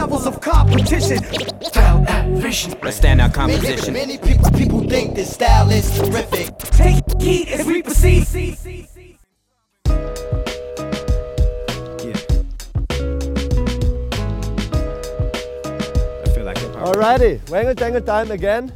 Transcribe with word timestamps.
levels 0.00 0.26
of 0.26 0.40
competition. 0.40 1.18
Style 1.62 2.00
vision. 2.40 2.74
Let's 2.82 2.96
stand 2.96 3.20
our 3.20 3.28
composition. 3.28 3.92
Many, 3.92 4.16
many 4.16 4.18
people, 4.18 4.50
people 4.52 4.80
think 4.88 5.14
this 5.14 5.34
style 5.34 5.70
is 5.70 5.86
terrific. 5.94 6.56
Take 6.82 7.04
heed 7.20 7.48
as 7.48 7.66
we 7.66 7.82
proceed. 7.82 8.26
Alrighty, 16.80 17.40
Wangle 17.50 17.74
Dangle 17.74 18.00
Time 18.00 18.30
again. 18.32 18.72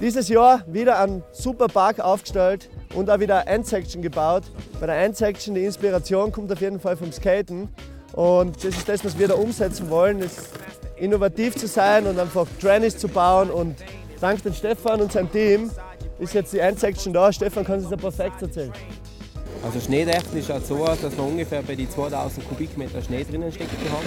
Dieses 0.00 0.28
Jahr 0.28 0.62
wieder 0.66 0.98
ein 0.98 1.22
super 1.32 1.68
Park 1.68 2.00
aufgestellt 2.00 2.68
und 2.94 3.08
auch 3.08 3.20
wieder 3.20 3.46
Endsection 3.46 4.02
gebaut. 4.02 4.42
Bei 4.80 4.86
der 4.86 4.98
Endsection 5.02 5.54
die 5.54 5.64
Inspiration 5.64 6.32
kommt 6.32 6.52
auf 6.52 6.60
jeden 6.60 6.80
Fall 6.80 6.96
vom 6.96 7.12
Skaten 7.12 7.68
und 8.12 8.56
das 8.56 8.76
ist 8.76 8.88
das, 8.88 9.04
was 9.04 9.18
wir 9.18 9.28
da 9.28 9.34
umsetzen 9.34 9.90
wollen, 9.90 10.20
ist 10.20 10.50
innovativ 10.96 11.56
zu 11.56 11.66
sein 11.66 12.06
und 12.06 12.18
einfach 12.18 12.46
Trannies 12.60 12.96
zu 12.96 13.08
bauen 13.08 13.50
und 13.50 13.76
dank 14.20 14.42
den 14.42 14.54
Stefan 14.54 15.00
und 15.00 15.12
seinem 15.12 15.30
Team 15.30 15.70
ist 16.18 16.34
jetzt 16.34 16.52
die 16.52 16.58
Endsection 16.58 17.12
da. 17.12 17.32
Stefan 17.32 17.64
kann 17.64 17.80
es 17.80 17.90
ja 17.90 17.96
perfekt 17.96 18.40
erzählen. 18.40 18.72
Also 19.62 19.80
schneedächtlich 19.80 20.48
ist 20.48 20.56
es 20.56 20.68
so, 20.68 20.84
dass 20.84 21.16
wir 21.16 21.24
ungefähr 21.24 21.62
bei 21.62 21.74
die 21.74 21.88
2000 21.88 22.48
Kubikmeter 22.48 23.02
Schnee 23.02 23.24
drinnen 23.24 23.52
stecken 23.52 23.76
haben. 23.90 24.06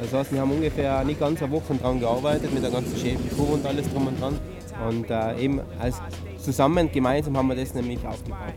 Das 0.00 0.12
heißt, 0.12 0.32
wir 0.32 0.40
haben 0.40 0.50
ungefähr 0.50 1.02
nicht 1.04 1.18
ganz 1.18 1.42
eine 1.42 1.50
Woche 1.50 1.74
dran 1.74 2.00
gearbeitet 2.00 2.52
mit 2.52 2.62
der 2.62 2.70
ganzen 2.70 2.96
Schäferkur 2.96 3.54
und 3.54 3.66
alles 3.66 3.90
drum 3.90 4.06
und 4.06 4.20
dran. 4.20 4.38
Und 4.88 5.10
äh, 5.10 5.38
eben 5.40 5.60
als 5.78 5.96
zusammen, 6.38 6.90
gemeinsam 6.92 7.36
haben 7.36 7.48
wir 7.48 7.56
das 7.56 7.74
nämlich 7.74 8.06
aufgebaut. 8.06 8.52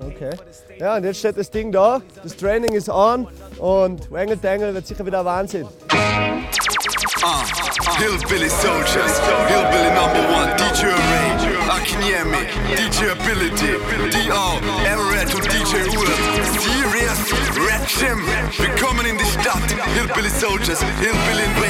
Okay. 0.00 0.30
Ja, 0.78 0.96
und 0.96 1.04
jetzt 1.04 1.18
steht 1.18 1.36
das 1.36 1.50
Ding 1.50 1.70
da, 1.72 2.00
das 2.22 2.36
Training 2.36 2.72
ist 2.72 2.88
on 2.88 3.28
und 3.58 4.10
Wangle 4.10 4.36
Dangle 4.36 4.72
wird 4.72 4.86
sicher 4.86 5.04
wieder 5.04 5.24
Wahnsinn. 5.24 5.66
Uh, 7.22 7.44
Hillbilly 7.98 8.48
Soldiers, 8.48 9.20
Hillbilly 9.48 9.90
Number 9.92 10.24
One, 10.32 10.56
DJ 10.56 10.86
Ray, 10.86 11.36
Akinyemi, 11.68 12.46
DJ 12.76 13.10
Ability, 13.10 13.76
D.O., 14.10 14.58
Everett 14.86 15.34
und 15.34 15.44
DJ 15.44 15.84
Ulan. 15.94 16.16
Serious, 16.58 17.18
Jim, 18.00 18.24
willkommen 18.56 19.04
in 19.04 19.18
die 19.18 19.24
Stadt. 19.26 19.70
Hillbilly 19.94 20.30
Soldiers, 20.30 20.80
Hillbilly 20.98 21.44
Invasion. 21.44 21.69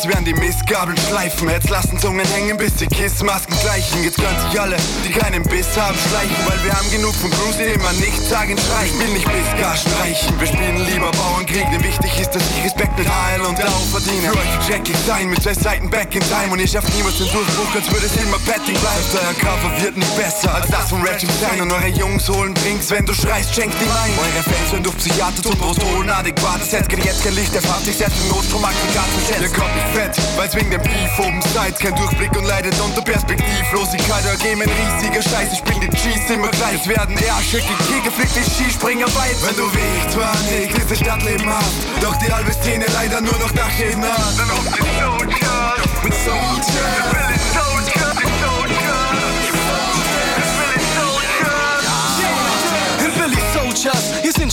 Soldiers 0.00 0.08
werden 0.08 0.24
die 0.24 0.34
Mistgabeln 0.34 0.96
schleifen. 1.08 1.48
Jetzt 1.48 1.70
lassen 1.70 1.98
Zungen 1.98 2.26
hängen, 2.26 2.56
bis 2.56 2.74
die 2.76 2.86
Kissmasken 2.86 3.54
gleichen. 3.60 4.02
Jetzt 4.04 4.16
können 4.16 4.38
sich 4.48 4.60
alle, 4.60 4.76
die 5.04 5.12
keinen 5.12 5.42
Biss 5.42 5.76
haben, 5.76 5.96
schleichen. 6.08 6.36
Weil 6.46 6.62
wir 6.64 6.72
haben 6.72 6.90
genug 6.90 7.14
von 7.14 7.30
Crews, 7.30 7.56
die 7.56 7.74
immer 7.74 7.92
nichts 7.94 8.28
sagen, 8.28 8.56
streichen. 8.56 8.98
Will 8.98 9.08
nicht 9.08 9.26
bis 9.26 9.60
gar 9.60 9.76
streichen. 9.76 10.38
Wir 10.38 10.46
spielen 10.46 10.84
lieber 10.86 11.10
Bauernkrieg, 11.12 11.66
denn 11.72 11.82
wichtig 11.82 12.20
ist, 12.20 12.30
dass 12.30 12.42
ich 12.50 12.64
Respekt 12.64 12.96
mit 12.98 13.08
HL 13.08 13.40
und 13.42 13.58
Lau 13.58 13.80
verdiene. 13.90 14.30
Für 14.32 14.38
euch 14.38 14.68
check 14.68 14.88
ich 14.88 14.96
sein, 15.06 15.28
mit 15.28 15.42
zwei 15.42 15.54
Seiten 15.54 15.90
back 15.90 16.14
in 16.14 16.22
time. 16.22 16.52
Und 16.52 16.60
ich 16.60 16.70
schaff 16.70 16.84
niemals 16.94 17.18
den 17.18 17.30
Durchbruch, 17.30 17.74
als 17.74 17.90
würde 17.92 18.06
es 18.06 18.16
immer 18.16 18.38
Betting 18.46 18.78
bleiben. 18.78 19.04
Euer 19.14 19.34
Cover 19.34 19.70
wird 19.82 19.96
nicht 19.96 20.16
besser 20.16 20.54
als 20.54 20.68
das 20.68 20.88
von 20.90 21.02
Reggie 21.02 21.28
Stein. 21.38 21.60
Und 21.60 21.72
eure 21.72 21.88
Jungs 21.88 22.28
holen 22.28 22.54
Drinks, 22.54 22.90
wenn 22.90 23.04
du 23.04 23.14
schreist, 23.14 23.54
schenkt 23.54 23.76
die 23.80 23.90
ein. 23.90 24.12
Eure 24.16 24.42
Fans 24.44 24.72
hören 24.72 24.82
durch 24.82 24.96
Psychiater 24.98 25.42
zum 25.42 25.56
Brust 25.56 25.82
holen, 25.82 26.08
adäquates 26.08 26.70
Set. 26.70 26.86
Jetzt 26.90 27.24
kein 27.24 27.34
Licht, 27.34 27.54
der 27.54 27.62
fahrt 27.62 27.84
sich 27.84 27.96
selbst 27.96 28.18
im 28.22 28.28
Notstromaggregat 28.28 29.08
beschätzt. 29.16 29.42
Ihr 29.42 29.48
kommt 29.48 29.74
nicht 29.74 29.89
fett, 29.94 30.16
weil's 30.36 30.54
wegen 30.54 30.70
dem 30.70 30.82
Beef 30.82 31.18
oben 31.18 31.40
seid. 31.54 31.78
Kein 31.78 31.94
Durchblick 31.96 32.36
und 32.36 32.44
leidet 32.44 32.78
unter 32.80 33.02
Perspektivlosigkeit. 33.02 34.24
Game 34.42 34.60
ein 34.60 34.68
riesiger 34.68 35.22
Scheiß, 35.22 35.52
ich 35.52 35.62
bin 35.62 35.80
die 35.80 35.88
Cheese 35.88 36.34
immer 36.34 36.48
gleich. 36.48 36.80
Es 36.80 36.88
werden 36.88 37.16
schicke 37.40 37.74
Kriege, 37.86 38.10
fliegt 38.10 38.36
die 38.36 38.50
Skispringer 38.50 39.06
weit. 39.14 39.36
Wenn 39.42 39.56
du 39.56 39.66
ich 39.66 40.12
zwar 40.12 40.34
nicht 40.50 40.76
diese 40.76 40.96
Stadtleben 40.96 41.48
hast, 41.48 41.74
doch 42.02 42.16
die 42.16 42.32
halbe 42.32 42.52
Szene 42.52 42.84
leider 42.92 43.20
nur 43.20 43.36
noch 43.38 43.50
Dachschäden 43.52 44.02
hat. 44.02 44.38
Dann 44.38 44.50
ruft 44.50 44.76
die 44.76 45.00
Soldiers, 45.00 46.02
mit 46.02 46.14
Soldiers. 46.14 47.59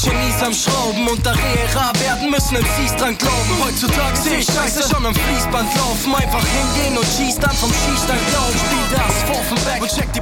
Genies 0.08 0.42
am 0.42 0.54
Schrauben 0.54 1.06
und 1.10 1.26
da 1.26 1.32
Reha 1.32 1.92
werden 2.00 2.32
müssen 2.32 2.56
MCs 2.56 2.96
dran 2.96 3.18
glauben. 3.18 3.64
Heutzutage 3.66 4.16
sehe 4.16 4.38
ich 4.38 4.46
Scheiße 4.46 4.88
schon 4.90 5.06
am 5.06 5.14
Fließband 5.14 5.76
laufen. 5.76 6.16
Einfach 6.16 6.46
hingehen 6.48 6.98
und 6.98 7.06
Cheese 7.18 7.40
dann 7.42 7.56
vom 7.56 7.70
Schießstand 7.70 8.20
glauben. 8.32 8.58
Spiel 8.58 8.88
das 8.96 9.48
vom 9.50 9.58
Back 9.66 9.82
und 9.82 9.90
check 9.90 10.14
die. 10.14 10.22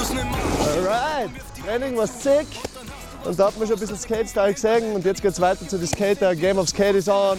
Aus 0.00 0.10
nem 0.12 0.26
Alright, 0.66 1.30
Training 1.64 1.96
war 1.96 2.08
sick. 2.08 2.48
Und 3.24 3.38
da 3.38 3.46
hat 3.46 3.58
man 3.58 3.68
schon 3.68 3.76
ein 3.76 3.80
bisschen 3.80 3.98
Skate-Style 3.98 4.54
gesehen 4.54 4.94
und 4.94 5.04
jetzt 5.04 5.22
geht's 5.22 5.40
weiter 5.40 5.68
zu 5.68 5.78
den 5.78 5.86
Skater. 5.86 6.34
Game 6.34 6.58
of 6.58 6.68
Skate 6.68 6.96
is 6.96 7.08
on. 7.08 7.38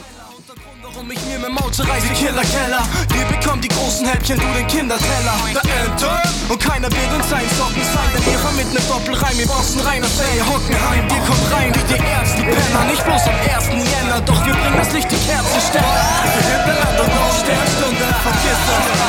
Warum 0.94 1.12
ich 1.12 1.20
mit 1.24 1.64
Auto 1.64 1.84
reise, 1.84 2.08
Killer 2.14 2.44
Keller. 2.44 2.84
Wir 3.16 3.26
bekommen 3.26 3.62
die 3.62 3.70
großen 3.70 4.06
Häppchen, 4.06 4.38
du 4.38 4.48
den 4.54 4.68
Kinderteller. 4.68 5.36
Der 5.56 5.64
Enter 5.86 6.22
und 6.50 6.60
keiner 6.60 6.92
wird 6.92 7.12
uns 7.16 7.30
sein 7.30 7.48
Socken 7.56 7.84
sein, 7.96 8.10
denn 8.12 8.24
ihr 8.28 8.40
mit 8.58 8.74
ne 8.74 8.80
Doppelreim, 8.90 9.38
wir 9.38 9.48
bossen 9.48 9.80
rein 9.82 10.04
aus 10.04 10.20
Ey, 10.20 10.40
Hockenheim. 10.44 11.08
Wir 11.08 11.24
kommen 11.24 11.46
rein 11.54 11.72
wie 11.76 11.86
die 11.94 12.02
ersten 12.02 12.44
Penner, 12.44 12.84
nicht 12.92 13.04
bloß 13.06 13.24
am 13.24 13.40
1. 13.40 13.72
Jänner, 13.72 14.20
doch 14.22 14.46
wir 14.46 14.54
bringen 14.54 14.78
das 14.78 14.92
Licht, 14.92 15.12
die 15.12 15.22
Kerzenständer. 15.24 16.04
Wir 16.36 16.44
Himmel 16.52 16.76
und 17.00 17.12
noch 17.16 17.36
Sternstunde, 17.40 18.06
vergiss 18.28 18.62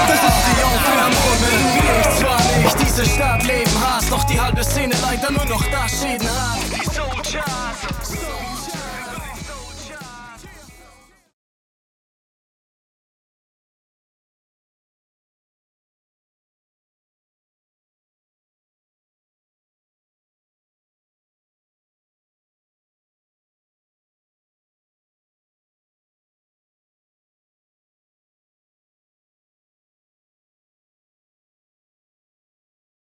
das, 0.06 0.22
ist 0.22 0.38
die 0.47 0.62
Aufwärmrunde. 0.62 1.50
Wie 1.75 1.88
ich 1.99 2.10
zwar 2.22 2.41
nicht 2.62 2.78
diese 2.78 3.04
Stadt 3.10 3.43
leben 3.43 3.76
hast, 3.82 4.10
doch 4.10 4.22
die 4.25 4.41
halbe 4.41 4.62
Szene 4.62 4.94
leider 5.03 5.32
nur 5.32 5.47
noch 5.47 5.64
da 5.70 5.88
Schäden 5.88 6.28
hat. 6.31 6.71